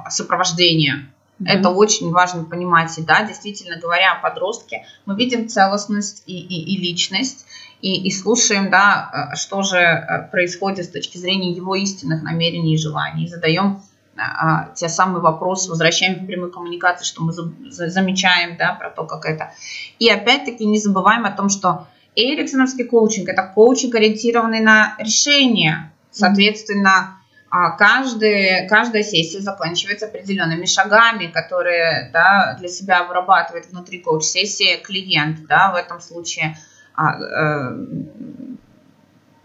э, 0.06 0.10
сопровождения 0.12 1.10
Mm-hmm. 1.38 1.48
Это 1.50 1.70
очень 1.70 2.12
важно 2.12 2.46
понимать. 2.46 2.98
И 2.98 3.02
да, 3.02 3.28
действительно 3.28 3.78
говоря 3.78 4.14
о 4.14 4.22
подростке, 4.22 4.86
мы 5.06 5.18
видим 5.18 5.50
целостность 5.50 6.24
и, 6.28 6.40
и, 6.40 6.76
и 6.76 6.78
личность, 6.78 7.46
и, 7.82 8.08
и 8.08 8.10
слушаем, 8.10 8.70
да, 8.70 9.32
э, 9.34 9.36
что 9.36 9.62
же 9.62 9.76
э, 9.76 10.30
происходит 10.32 10.86
с 10.86 10.88
точки 10.88 11.18
зрения 11.18 11.52
его 11.52 11.76
истинных 11.76 12.24
намерений 12.24 12.76
и 12.76 12.78
желаний. 12.78 13.26
И 13.26 13.28
задаем 13.28 13.82
а, 14.18 14.70
те 14.76 14.88
самые 14.88 15.22
вопросы, 15.22 15.70
возвращаем 15.70 16.24
в 16.24 16.26
прямую 16.26 16.52
коммуникацию, 16.52 17.06
что 17.06 17.24
мы 17.24 17.34
за, 17.34 17.52
за, 17.70 17.90
замечаем, 17.90 18.58
да, 18.58 18.74
про 18.74 18.90
то, 18.90 19.06
как 19.06 19.26
это. 19.26 19.52
И 20.00 20.10
опять-таки 20.10 20.66
не 20.66 20.80
забываем 20.80 21.26
о 21.26 21.32
том, 21.32 21.50
что 21.50 21.88
эриксоновский 22.16 22.86
коучинг– 22.86 23.30
это 23.30 23.44
коучинг, 23.44 23.96
ориентированный 23.96 24.62
на 24.62 24.96
решение. 25.00 25.92
Соответственно, 26.12 27.20
а 27.50 27.72
каждый, 27.72 28.68
каждая 28.68 29.04
сессия 29.04 29.40
заканчивается 29.40 30.08
определенными 30.08 30.66
шагами, 30.66 31.28
которые 31.28 32.10
да, 32.12 32.56
для 32.60 32.68
себя 32.68 33.04
вырабатывает 33.04 33.68
внутри 33.68 34.00
коуч-сессии 34.00 34.78
клиент. 34.84 35.46
Да, 35.48 35.72
в 35.72 35.76
этом 35.76 36.02
случае 36.02 36.58
а, 36.96 37.20
э, 37.20 37.86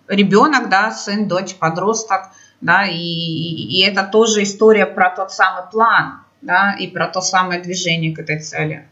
ребенок, 0.09 0.69
да, 0.69 0.91
сын, 0.91 1.29
дочь, 1.29 1.55
подросток. 1.57 2.31
Да, 2.61 2.87
и, 2.87 2.97
и 2.97 3.83
это 3.83 4.05
тоже 4.05 4.43
история 4.43 4.87
про 4.87 5.11
тот 5.11 5.33
самый 5.33 5.63
план 5.71 6.21
да, 6.43 6.75
и 6.79 6.87
про 6.87 7.09
то 7.09 7.21
самое 7.21 7.61
движение 7.61 8.15
к 8.15 8.19
этой 8.19 8.41
цели. 8.41 8.87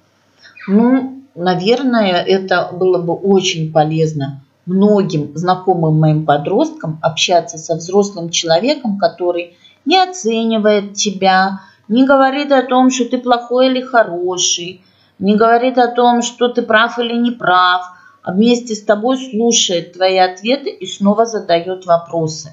Ну, 0.66 1.22
наверное, 1.34 2.22
это 2.22 2.70
было 2.72 2.98
бы 2.98 3.14
очень 3.14 3.72
полезно 3.72 4.42
многим 4.66 5.32
знакомым 5.34 5.98
моим 5.98 6.26
подросткам 6.26 6.98
общаться 7.02 7.56
со 7.56 7.74
взрослым 7.76 8.28
человеком, 8.28 8.98
который 8.98 9.56
не 9.86 9.98
оценивает 9.98 10.94
тебя, 10.94 11.60
не 11.88 12.04
говорит 12.04 12.52
о 12.52 12.62
том, 12.62 12.90
что 12.90 13.06
ты 13.06 13.18
плохой 13.18 13.68
или 13.68 13.80
хороший, 13.80 14.82
не 15.18 15.36
говорит 15.36 15.78
о 15.78 15.88
том, 15.88 16.20
что 16.20 16.48
ты 16.48 16.60
прав 16.60 16.98
или 16.98 17.14
не 17.14 17.30
прав, 17.30 17.82
а 18.22 18.32
вместе 18.32 18.74
с 18.74 18.82
тобой 18.82 19.16
слушает 19.16 19.94
твои 19.94 20.18
ответы 20.18 20.68
и 20.68 20.86
снова 20.86 21.24
задает 21.24 21.86
вопросы. 21.86 22.52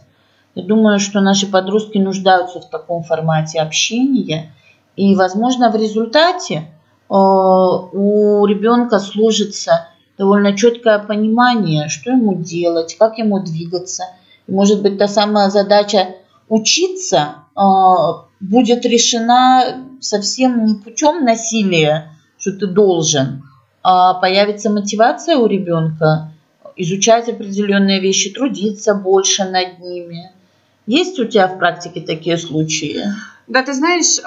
Я 0.55 0.63
думаю, 0.63 0.99
что 0.99 1.19
наши 1.19 1.47
подростки 1.47 1.97
нуждаются 1.97 2.61
в 2.61 2.69
таком 2.69 3.03
формате 3.03 3.59
общения. 3.59 4.53
И, 4.95 5.13
возможно, 5.15 5.69
в 5.69 5.75
результате 5.75 6.55
э, 6.55 6.63
у 7.09 8.45
ребенка 8.45 8.99
сложится 8.99 9.89
довольно 10.17 10.55
четкое 10.55 10.99
понимание, 10.99 11.89
что 11.89 12.11
ему 12.11 12.35
делать, 12.35 12.95
как 12.97 13.17
ему 13.17 13.41
двигаться. 13.41 14.05
И, 14.47 14.53
может 14.53 14.81
быть, 14.81 14.97
та 14.97 15.09
самая 15.09 15.49
задача 15.49 16.15
учиться 16.47 17.35
э, 17.57 17.61
будет 18.39 18.85
решена 18.85 19.85
совсем 19.99 20.65
не 20.65 20.75
путем 20.75 21.25
насилия, 21.25 22.11
что 22.37 22.53
ты 22.53 22.67
должен, 22.67 23.43
а 23.83 24.13
появится 24.13 24.69
мотивация 24.69 25.35
у 25.35 25.47
ребенка 25.47 26.31
изучать 26.77 27.27
определенные 27.29 27.99
вещи, 27.99 28.33
трудиться 28.33 28.93
больше 28.93 29.45
над 29.45 29.79
ними. 29.79 30.31
Есть 30.87 31.19
у 31.19 31.25
тебя 31.25 31.47
в 31.47 31.57
практике 31.57 32.01
такие 32.01 32.37
случаи? 32.37 33.01
Да, 33.47 33.63
ты 33.63 33.73
знаешь, 33.73 34.19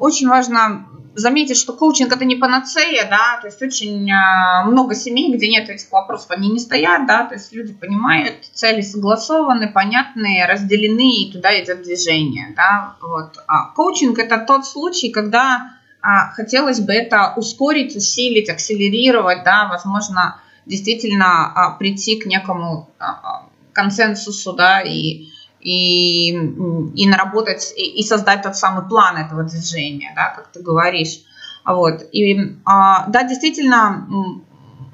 очень 0.00 0.28
важно 0.28 0.86
заметить, 1.14 1.56
что 1.56 1.72
коучинг 1.72 2.12
это 2.12 2.24
не 2.24 2.36
панацея, 2.36 3.08
да, 3.08 3.38
то 3.40 3.48
есть 3.48 3.60
очень 3.62 4.10
а, 4.10 4.64
много 4.64 4.94
семей, 4.94 5.34
где 5.34 5.48
нет 5.48 5.68
этих 5.68 5.90
вопросов, 5.90 6.30
они 6.30 6.48
не 6.48 6.58
стоят, 6.58 7.06
да, 7.06 7.24
то 7.24 7.34
есть 7.34 7.52
люди 7.52 7.72
понимают, 7.72 8.44
цели 8.52 8.80
согласованы, 8.80 9.68
понятные, 9.68 10.46
разделены, 10.46 11.22
и 11.22 11.32
туда 11.32 11.58
идет 11.60 11.82
движение, 11.82 12.54
да, 12.56 12.94
вот. 13.00 13.38
А 13.46 13.72
коучинг 13.74 14.18
это 14.18 14.38
тот 14.38 14.66
случай, 14.66 15.10
когда 15.10 15.72
а, 16.00 16.30
хотелось 16.32 16.80
бы 16.80 16.92
это 16.92 17.34
ускорить, 17.36 17.96
усилить, 17.96 18.48
акселерировать, 18.48 19.44
да, 19.44 19.68
возможно, 19.68 20.40
действительно 20.66 21.52
а, 21.52 21.70
прийти 21.72 22.18
к 22.18 22.26
некому 22.26 22.88
а, 22.98 23.46
консенсусу, 23.72 24.52
да, 24.52 24.80
и 24.80 25.26
и, 25.60 26.28
и 26.30 27.08
наработать, 27.08 27.72
и, 27.76 28.00
и 28.00 28.02
создать 28.02 28.42
тот 28.42 28.56
самый 28.56 28.88
план 28.88 29.16
этого 29.16 29.42
движения, 29.44 30.12
да, 30.16 30.32
как 30.34 30.48
ты 30.48 30.60
говоришь. 30.60 31.20
Вот. 31.64 32.02
И 32.12 32.56
а, 32.64 33.06
да, 33.08 33.22
действительно, 33.24 34.06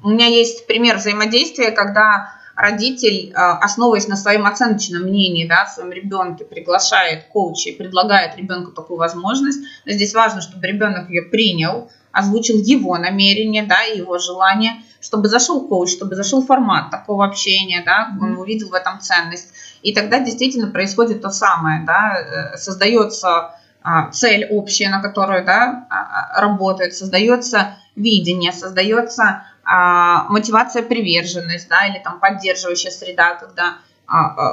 у 0.03 0.09
меня 0.09 0.27
есть 0.27 0.67
пример 0.67 0.97
взаимодействия, 0.97 1.71
когда 1.71 2.33
родитель, 2.55 3.31
а, 3.33 3.59
основываясь 3.59 4.07
на 4.07 4.17
своем 4.17 4.45
оценочном 4.45 5.03
мнении, 5.03 5.47
да, 5.47 5.63
о 5.63 5.67
своем 5.67 5.91
ребенке, 5.91 6.43
приглашает 6.43 7.25
коуча 7.25 7.69
и 7.69 7.75
предлагает 7.75 8.35
ребенку 8.35 8.71
такую 8.71 8.97
возможность. 8.97 9.59
Но 9.85 9.91
здесь 9.93 10.13
важно, 10.13 10.41
чтобы 10.41 10.65
ребенок 10.67 11.09
ее 11.09 11.21
принял, 11.21 11.89
озвучил 12.11 12.57
его 12.57 12.97
намерение, 12.97 13.63
да, 13.63 13.81
его 13.81 14.17
желание, 14.17 14.81
чтобы 14.99 15.29
зашел 15.29 15.67
коуч, 15.67 15.91
чтобы 15.91 16.15
зашел 16.15 16.43
формат 16.43 16.89
такого 16.89 17.25
общения, 17.25 17.83
да, 17.85 18.09
он 18.19 18.37
увидел 18.37 18.69
в 18.69 18.73
этом 18.73 18.99
ценность. 18.99 19.49
И 19.87 19.93
тогда 19.93 20.19
действительно 20.19 20.69
происходит 20.69 21.21
то 21.21 21.29
самое, 21.29 21.85
да, 21.85 22.17
э, 22.19 22.57
создается 22.57 23.55
а, 23.81 24.11
цель 24.11 24.45
общая, 24.49 24.89
на 24.89 25.01
которую 25.01 25.45
да, 25.45 25.87
а, 25.89 25.95
а, 26.35 26.41
работает, 26.41 26.93
создается 26.93 27.77
видение, 27.95 28.51
создается 28.51 29.43
мотивация, 29.63 30.81
приверженность, 30.81 31.69
да, 31.69 31.87
или 31.87 31.99
там 31.99 32.19
поддерживающая 32.19 32.91
среда, 32.91 33.35
когда 33.35 33.77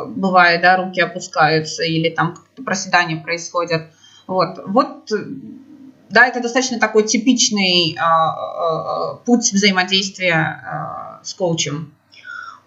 бывает, 0.08 0.60
да, 0.60 0.76
руки 0.76 1.00
опускаются 1.00 1.84
или 1.84 2.10
там 2.10 2.36
проседания 2.64 3.22
происходят. 3.22 3.92
Вот, 4.26 4.58
вот 4.66 5.08
да, 6.10 6.26
это 6.26 6.40
достаточно 6.40 6.80
такой 6.80 7.04
типичный 7.04 7.96
путь 9.24 9.52
взаимодействия 9.52 11.20
с 11.22 11.32
коучем. 11.34 11.94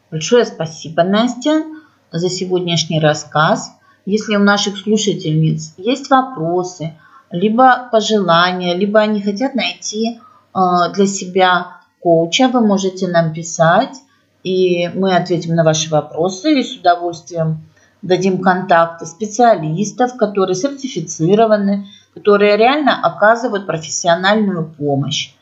Большое 0.09 0.45
спасибо, 0.45 1.03
Настя 1.03 1.65
за 2.11 2.29
сегодняшний 2.29 2.99
рассказ. 2.99 3.71
Если 4.05 4.35
у 4.35 4.39
наших 4.39 4.77
слушательниц 4.77 5.73
есть 5.77 6.09
вопросы, 6.09 6.93
либо 7.31 7.89
пожелания, 7.91 8.73
либо 8.73 8.99
они 8.99 9.21
хотят 9.21 9.53
найти 9.55 10.19
э, 10.53 10.59
для 10.93 11.07
себя 11.07 11.77
коуча, 11.99 12.47
вы 12.47 12.61
можете 12.61 13.07
нам 13.07 13.33
писать, 13.33 13.97
и 14.43 14.89
мы 14.95 15.15
ответим 15.15 15.55
на 15.55 15.63
ваши 15.63 15.89
вопросы 15.89 16.59
и 16.59 16.63
с 16.63 16.77
удовольствием 16.77 17.63
дадим 18.01 18.41
контакты 18.41 19.05
специалистов, 19.05 20.15
которые 20.15 20.55
сертифицированы, 20.55 21.87
которые 22.13 22.55
реально 22.55 22.99
оказывают 23.01 23.65
профессиональную 23.65 24.65
помощь. 24.65 25.33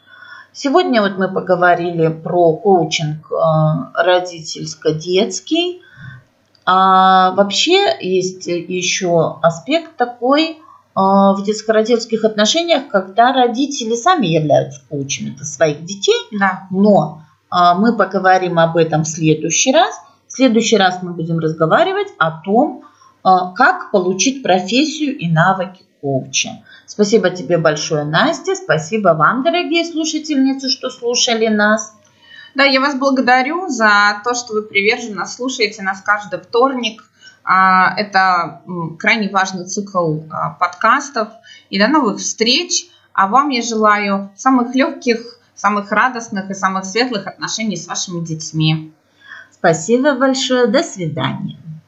Сегодня 0.51 1.01
вот 1.01 1.17
мы 1.17 1.28
поговорили 1.28 2.08
про 2.08 2.54
коучинг 2.56 3.30
э, 3.30 3.36
родительско-детский. 3.93 5.82
А 6.65 7.32
вообще 7.32 7.95
есть 8.01 8.47
еще 8.47 9.38
аспект 9.41 9.97
такой 9.97 10.58
а, 10.95 11.34
в 11.34 11.43
детско-родительских 11.43 12.23
отношениях, 12.23 12.88
когда 12.88 13.34
родители 13.34 13.95
сами 13.95 14.28
являются 14.28 14.82
коучами 14.89 15.36
своих 15.43 15.84
детей, 15.84 16.15
да. 16.32 16.67
но 16.71 17.21
а, 17.49 17.75
мы 17.75 17.95
поговорим 17.95 18.58
об 18.60 18.78
этом 18.78 19.04
в 19.04 19.08
следующий 19.08 19.71
раз. 19.71 19.93
В 20.28 20.32
следующий 20.32 20.78
раз 20.78 20.99
мы 21.04 21.13
будем 21.13 21.39
разговаривать 21.39 22.08
о 22.17 22.32
том, 22.41 22.84
а, 23.23 23.51
как 23.51 23.91
получить 23.91 24.41
профессию 24.41 25.17
и 25.17 25.28
навыки 25.28 25.84
коуча. 26.01 26.63
Спасибо 26.86 27.30
тебе 27.30 27.58
большое, 27.58 28.06
Настя. 28.06 28.56
Спасибо 28.56 29.10
вам, 29.10 29.43
дорогие 29.43 29.84
слушательницы, 29.84 30.69
что 30.69 30.89
слушали 30.89 31.47
нас. 31.47 31.93
Да, 32.55 32.63
я 32.63 32.79
вас 32.79 32.95
благодарю 32.95 33.67
за 33.67 34.21
то, 34.23 34.33
что 34.33 34.53
вы 34.53 34.61
приверженно 34.63 35.25
слушаете 35.25 35.83
нас 35.83 36.01
каждый 36.01 36.39
вторник. 36.39 37.03
А, 37.43 37.93
это 37.97 38.61
крайне 38.97 39.29
важный 39.29 39.65
цикл 39.65 40.21
а, 40.31 40.51
подкастов. 40.51 41.27
И 41.69 41.77
до 41.77 41.87
новых 41.87 42.19
встреч. 42.19 42.87
А 43.13 43.27
вам 43.27 43.49
я 43.49 43.61
желаю 43.61 44.31
самых 44.35 44.73
легких, 44.73 45.37
самых 45.53 45.91
радостных 45.91 46.49
и 46.49 46.53
самых 46.53 46.85
светлых 46.85 47.27
отношений 47.27 47.77
с 47.77 47.87
вашими 47.87 48.23
детьми. 48.23 48.93
Спасибо 49.51 50.15
большое. 50.15 50.67
До 50.67 50.81
свидания. 50.81 51.57